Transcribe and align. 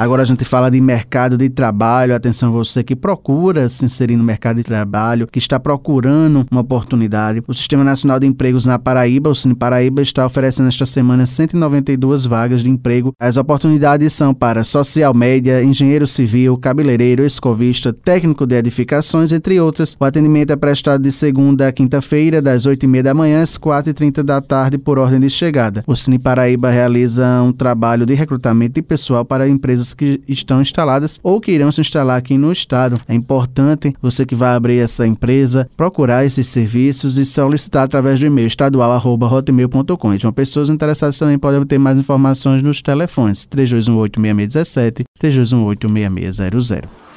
Agora 0.00 0.22
a 0.22 0.24
gente 0.24 0.46
fala 0.46 0.70
de 0.70 0.80
mercado 0.80 1.36
de 1.36 1.50
trabalho. 1.50 2.14
Atenção 2.14 2.50
você 2.50 2.82
que 2.82 2.96
procura 2.96 3.68
se 3.68 3.84
inserir 3.84 4.16
no 4.16 4.24
mercado 4.24 4.56
de 4.56 4.62
trabalho, 4.62 5.26
que 5.26 5.38
está 5.38 5.60
procurando 5.60 6.46
uma 6.50 6.62
oportunidade. 6.62 7.42
O 7.46 7.52
Sistema 7.52 7.84
Nacional 7.84 8.18
de 8.18 8.26
Empregos 8.26 8.64
na 8.64 8.78
Paraíba, 8.78 9.28
o 9.28 9.34
Cine 9.34 9.54
Paraíba, 9.54 10.00
está 10.00 10.24
oferecendo 10.24 10.70
esta 10.70 10.86
semana 10.86 11.26
192 11.26 12.24
vagas 12.24 12.62
de 12.62 12.70
emprego. 12.70 13.12
As 13.20 13.36
oportunidades 13.36 14.14
são 14.14 14.32
para 14.32 14.64
social 14.64 15.12
média, 15.12 15.62
engenheiro 15.62 16.06
civil, 16.06 16.56
cabeleireiro, 16.56 17.22
escovista, 17.22 17.92
técnico 17.92 18.46
de 18.46 18.54
edificações, 18.54 19.32
entre 19.32 19.60
outras. 19.60 19.98
O 20.00 20.04
atendimento 20.06 20.50
é 20.50 20.56
prestado 20.56 21.02
de 21.02 21.12
segunda 21.12 21.68
a 21.68 21.72
quinta-feira, 21.72 22.40
das 22.40 22.66
8h30 22.66 23.02
da 23.02 23.12
manhã 23.12 23.42
às 23.42 23.58
4h30 23.58 24.22
da 24.22 24.40
tarde, 24.40 24.78
por 24.78 24.98
ordem 24.98 25.20
de 25.20 25.28
chegada. 25.28 25.84
O 25.86 25.94
Cine 25.94 26.18
Paraíba 26.18 26.70
realiza 26.70 27.42
um 27.42 27.52
trabalho 27.52 28.06
de 28.06 28.14
recrutamento 28.14 28.76
de 28.76 28.82
pessoal 28.82 29.26
para 29.26 29.46
empresas 29.46 29.89
que 29.94 30.20
estão 30.28 30.60
instaladas 30.60 31.18
ou 31.22 31.40
que 31.40 31.52
irão 31.52 31.70
se 31.70 31.80
instalar 31.80 32.16
aqui 32.16 32.36
no 32.36 32.52
estado. 32.52 33.00
É 33.08 33.14
importante 33.14 33.94
você 34.00 34.24
que 34.24 34.34
vai 34.34 34.54
abrir 34.54 34.78
essa 34.78 35.06
empresa 35.06 35.68
procurar 35.76 36.24
esses 36.24 36.46
serviços 36.46 37.18
e 37.18 37.24
solicitar 37.24 37.84
através 37.84 38.20
do 38.20 38.26
e-mail 38.26 38.46
estadual@hotmail.com. 38.46 40.14
E 40.14 40.18
uma 40.24 40.32
pessoas 40.32 40.68
interessadas 40.68 41.18
também 41.18 41.38
podem 41.38 41.64
ter 41.64 41.78
mais 41.78 41.98
informações 41.98 42.62
nos 42.62 42.82
telefones 42.82 43.46
3218 43.46 44.20
6617 44.20 45.04
3218 45.18 45.88
6600. 45.88 47.09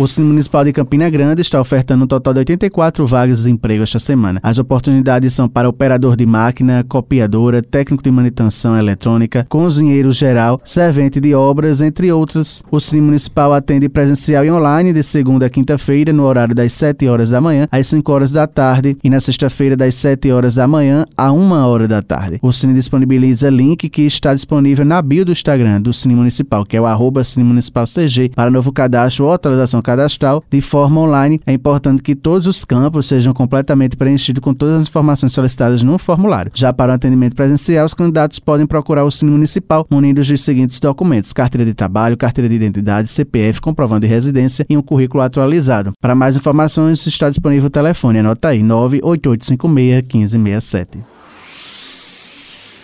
O 0.00 0.08
Cine 0.08 0.28
Municipal 0.28 0.64
de 0.64 0.72
Campina 0.72 1.10
Grande 1.10 1.42
está 1.42 1.60
ofertando 1.60 2.04
um 2.04 2.06
total 2.06 2.32
de 2.32 2.38
84 2.38 3.06
vagas 3.06 3.42
de 3.42 3.50
emprego 3.50 3.82
esta 3.82 3.98
semana. 3.98 4.40
As 4.42 4.58
oportunidades 4.58 5.34
são 5.34 5.46
para 5.46 5.68
operador 5.68 6.16
de 6.16 6.24
máquina, 6.24 6.82
copiadora, 6.88 7.60
técnico 7.60 8.02
de 8.02 8.10
manutenção 8.10 8.78
eletrônica, 8.78 9.44
cozinheiro 9.46 10.10
geral, 10.10 10.58
servente 10.64 11.20
de 11.20 11.34
obras, 11.34 11.82
entre 11.82 12.10
outros. 12.10 12.62
O 12.70 12.80
Cine 12.80 13.02
Municipal 13.02 13.52
atende 13.52 13.90
presencial 13.90 14.42
e 14.42 14.50
online 14.50 14.94
de 14.94 15.02
segunda 15.02 15.44
a 15.44 15.50
quinta-feira, 15.50 16.14
no 16.14 16.22
horário 16.22 16.54
das 16.54 16.72
7 16.72 17.06
horas 17.06 17.28
da 17.28 17.38
manhã 17.38 17.68
às 17.70 17.86
5 17.88 18.10
horas 18.10 18.32
da 18.32 18.46
tarde 18.46 18.96
e 19.04 19.10
na 19.10 19.20
sexta-feira 19.20 19.76
das 19.76 19.96
7 19.96 20.32
horas 20.32 20.54
da 20.54 20.66
manhã 20.66 21.04
a 21.14 21.30
1 21.30 21.52
hora 21.52 21.86
da 21.86 22.00
tarde. 22.00 22.38
O 22.40 22.54
Cine 22.54 22.72
disponibiliza 22.72 23.50
link 23.50 23.90
que 23.90 24.06
está 24.06 24.32
disponível 24.32 24.86
na 24.86 25.02
bio 25.02 25.26
do 25.26 25.32
Instagram 25.32 25.82
do 25.82 25.92
Cine 25.92 26.14
Municipal, 26.14 26.64
que 26.64 26.74
é 26.74 26.80
o 26.80 26.86
arroba 26.86 27.22
Cine 27.22 27.44
Municipal 27.44 27.84
CG, 27.84 28.30
para 28.34 28.50
novo 28.50 28.72
cadastro 28.72 29.26
ou 29.26 29.32
atualização 29.34 29.82
cadastral 29.90 30.42
de 30.50 30.60
forma 30.60 31.00
online. 31.00 31.40
É 31.46 31.52
importante 31.52 32.02
que 32.02 32.14
todos 32.14 32.46
os 32.46 32.64
campos 32.64 33.06
sejam 33.06 33.32
completamente 33.32 33.96
preenchidos 33.96 34.40
com 34.40 34.54
todas 34.54 34.82
as 34.82 34.88
informações 34.88 35.32
solicitadas 35.32 35.82
no 35.82 35.98
formulário. 35.98 36.52
Já 36.54 36.72
para 36.72 36.92
o 36.92 36.94
atendimento 36.94 37.34
presencial, 37.34 37.86
os 37.86 37.94
candidatos 37.94 38.38
podem 38.38 38.66
procurar 38.66 39.04
o 39.04 39.10
Cine 39.10 39.30
Municipal 39.30 39.86
munidos 39.90 40.28
dos 40.28 40.42
seguintes 40.42 40.78
documentos: 40.78 41.32
carteira 41.32 41.64
de 41.64 41.74
trabalho, 41.74 42.16
carteira 42.16 42.48
de 42.48 42.54
identidade, 42.54 43.10
CPF, 43.10 43.60
comprovando 43.60 44.00
de 44.00 44.06
residência 44.06 44.64
e 44.68 44.76
um 44.76 44.82
currículo 44.82 45.22
atualizado. 45.22 45.92
Para 46.00 46.14
mais 46.14 46.36
informações, 46.36 47.06
está 47.06 47.28
disponível 47.28 47.66
o 47.66 47.70
telefone. 47.70 48.20
Anota 48.20 48.48
aí: 48.48 48.62
98856 48.62 50.10
1567. 50.36 51.19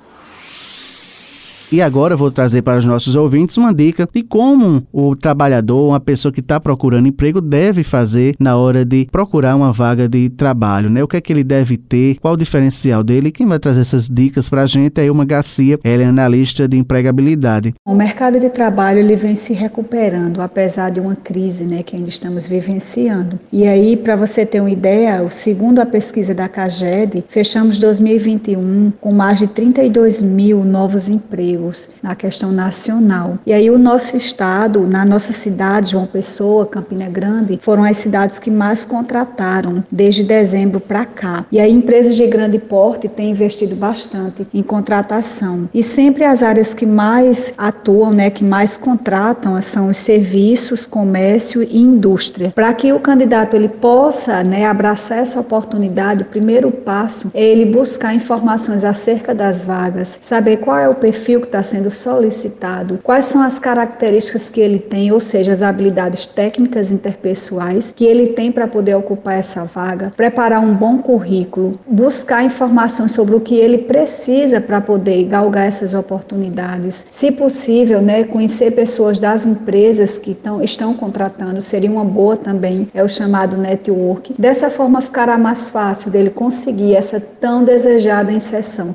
E 1.72 1.80
agora 1.80 2.12
eu 2.12 2.18
vou 2.18 2.30
trazer 2.30 2.60
para 2.60 2.78
os 2.78 2.84
nossos 2.84 3.16
ouvintes 3.16 3.56
uma 3.56 3.72
dica 3.72 4.06
de 4.12 4.22
como 4.22 4.86
o 4.92 5.16
trabalhador, 5.16 5.88
uma 5.88 5.98
pessoa 5.98 6.30
que 6.30 6.40
está 6.40 6.60
procurando 6.60 7.08
emprego, 7.08 7.40
deve 7.40 7.82
fazer 7.82 8.34
na 8.38 8.58
hora 8.58 8.84
de 8.84 9.08
procurar 9.10 9.56
uma 9.56 9.72
vaga 9.72 10.06
de 10.06 10.28
trabalho, 10.28 10.90
né? 10.90 11.02
O 11.02 11.08
que 11.08 11.16
é 11.16 11.20
que 11.22 11.32
ele 11.32 11.42
deve 11.42 11.78
ter, 11.78 12.18
qual 12.20 12.34
o 12.34 12.36
diferencial 12.36 13.02
dele. 13.02 13.32
Quem 13.32 13.46
vai 13.46 13.58
trazer 13.58 13.80
essas 13.80 14.06
dicas 14.06 14.50
para 14.50 14.64
a 14.64 14.66
gente 14.66 15.00
é 15.00 15.10
uma 15.10 15.24
Garcia, 15.24 15.78
ela 15.82 16.02
é 16.02 16.04
analista 16.04 16.68
de 16.68 16.76
empregabilidade. 16.76 17.72
O 17.86 17.94
mercado 17.94 18.38
de 18.38 18.50
trabalho 18.50 18.98
ele 18.98 19.16
vem 19.16 19.34
se 19.34 19.54
recuperando, 19.54 20.42
apesar 20.42 20.90
de 20.90 21.00
uma 21.00 21.16
crise 21.16 21.64
né, 21.64 21.82
que 21.82 21.96
ainda 21.96 22.10
estamos 22.10 22.46
vivenciando. 22.46 23.40
E 23.50 23.66
aí, 23.66 23.96
para 23.96 24.14
você 24.14 24.44
ter 24.44 24.60
uma 24.60 24.70
ideia, 24.70 25.26
segundo 25.30 25.78
a 25.78 25.86
pesquisa 25.86 26.34
da 26.34 26.50
CAGED, 26.50 27.24
fechamos 27.30 27.78
2021 27.78 28.92
com 29.00 29.10
mais 29.10 29.38
de 29.38 29.46
32 29.46 30.20
mil 30.20 30.66
novos 30.66 31.08
empregos 31.08 31.61
na 32.02 32.14
questão 32.14 32.50
nacional. 32.50 33.38
E 33.46 33.52
aí 33.52 33.70
o 33.70 33.78
nosso 33.78 34.16
estado, 34.16 34.86
na 34.86 35.04
nossa 35.04 35.32
cidade, 35.32 35.92
João 35.92 36.06
Pessoa, 36.06 36.66
Campina 36.66 37.08
Grande, 37.08 37.58
foram 37.62 37.84
as 37.84 37.96
cidades 37.98 38.38
que 38.38 38.50
mais 38.50 38.84
contrataram 38.84 39.84
desde 39.90 40.24
dezembro 40.24 40.80
para 40.80 41.04
cá. 41.04 41.44
E 41.52 41.60
aí 41.60 41.72
empresas 41.72 42.16
de 42.16 42.26
grande 42.26 42.58
porte 42.58 43.08
têm 43.08 43.30
investido 43.30 43.74
bastante 43.76 44.46
em 44.52 44.62
contratação. 44.62 45.68
E 45.72 45.82
sempre 45.82 46.24
as 46.24 46.42
áreas 46.42 46.74
que 46.74 46.86
mais 46.86 47.52
atuam, 47.56 48.12
né, 48.12 48.30
que 48.30 48.44
mais 48.44 48.76
contratam 48.76 49.60
são 49.62 49.88
os 49.88 49.98
serviços, 49.98 50.86
comércio 50.86 51.62
e 51.62 51.78
indústria. 51.78 52.50
Para 52.54 52.72
que 52.74 52.92
o 52.92 53.00
candidato 53.00 53.54
ele 53.54 53.68
possa, 53.68 54.42
né, 54.42 54.66
abraçar 54.66 55.18
essa 55.18 55.38
oportunidade, 55.40 56.22
o 56.22 56.26
primeiro 56.26 56.70
passo 56.70 57.30
é 57.34 57.44
ele 57.44 57.66
buscar 57.66 58.14
informações 58.14 58.84
acerca 58.84 59.34
das 59.34 59.64
vagas, 59.64 60.18
saber 60.20 60.58
qual 60.58 60.78
é 60.78 60.88
o 60.88 60.94
perfil 60.94 61.40
que 61.40 61.46
está 61.52 61.62
sendo 61.62 61.90
solicitado, 61.90 62.98
quais 63.02 63.26
são 63.26 63.42
as 63.42 63.58
características 63.58 64.48
que 64.48 64.60
ele 64.60 64.78
tem, 64.78 65.12
ou 65.12 65.20
seja, 65.20 65.52
as 65.52 65.60
habilidades 65.60 66.26
técnicas 66.26 66.90
interpessoais 66.90 67.92
que 67.94 68.06
ele 68.06 68.28
tem 68.28 68.50
para 68.50 68.66
poder 68.66 68.94
ocupar 68.94 69.34
essa 69.34 69.64
vaga, 69.64 70.12
preparar 70.16 70.60
um 70.60 70.74
bom 70.74 70.98
currículo, 70.98 71.78
buscar 71.86 72.42
informações 72.42 73.12
sobre 73.12 73.36
o 73.36 73.40
que 73.40 73.56
ele 73.56 73.78
precisa 73.78 74.60
para 74.60 74.80
poder 74.80 75.24
galgar 75.24 75.66
essas 75.66 75.92
oportunidades. 75.92 77.06
Se 77.10 77.30
possível, 77.30 78.00
né, 78.00 78.24
conhecer 78.24 78.70
pessoas 78.70 79.18
das 79.18 79.44
empresas 79.44 80.16
que 80.16 80.34
tão, 80.34 80.62
estão 80.62 80.94
contratando 80.94 81.60
seria 81.60 81.90
uma 81.90 82.04
boa 82.04 82.36
também, 82.36 82.88
é 82.94 83.04
o 83.04 83.08
chamado 83.08 83.58
network. 83.58 84.34
Dessa 84.38 84.70
forma 84.70 85.02
ficará 85.02 85.36
mais 85.36 85.68
fácil 85.68 86.10
dele 86.10 86.30
conseguir 86.30 86.96
essa 86.96 87.20
tão 87.20 87.62
desejada 87.62 88.32
inserção. 88.32 88.94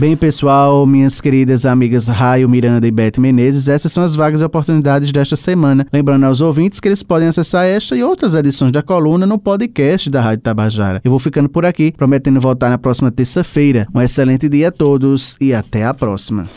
Bem, 0.00 0.16
pessoal, 0.16 0.86
minhas 0.86 1.20
queridas 1.20 1.66
amigas 1.66 2.08
Raio, 2.08 2.48
Miranda 2.48 2.86
e 2.86 2.90
Beth 2.90 3.18
Menezes, 3.18 3.68
essas 3.68 3.92
são 3.92 4.02
as 4.02 4.16
vagas 4.16 4.40
e 4.40 4.44
oportunidades 4.44 5.12
desta 5.12 5.36
semana. 5.36 5.86
Lembrando 5.92 6.24
aos 6.24 6.40
ouvintes 6.40 6.80
que 6.80 6.88
eles 6.88 7.02
podem 7.02 7.28
acessar 7.28 7.66
esta 7.66 7.94
e 7.94 8.02
outras 8.02 8.34
edições 8.34 8.72
da 8.72 8.82
coluna 8.82 9.26
no 9.26 9.38
podcast 9.38 10.08
da 10.08 10.22
Rádio 10.22 10.42
Tabajara. 10.42 11.02
Eu 11.04 11.10
vou 11.10 11.20
ficando 11.20 11.50
por 11.50 11.66
aqui, 11.66 11.92
prometendo 11.94 12.40
voltar 12.40 12.70
na 12.70 12.78
próxima 12.78 13.10
terça-feira. 13.10 13.86
Um 13.94 14.00
excelente 14.00 14.48
dia 14.48 14.68
a 14.68 14.72
todos 14.72 15.36
e 15.38 15.52
até 15.52 15.84
a 15.84 15.92
próxima. 15.92 16.48